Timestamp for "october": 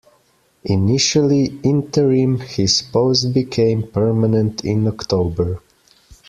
4.87-5.61